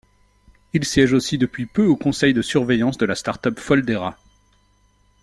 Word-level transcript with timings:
Il 0.73 0.83
siège 0.83 1.13
aussi 1.13 1.37
depuis 1.37 1.67
peu 1.67 1.85
au 1.85 1.95
conseil 1.95 2.33
de 2.33 2.41
surveillance 2.41 2.97
de 2.97 3.05
la 3.05 3.13
startup 3.13 3.59
Foldera. 3.59 4.17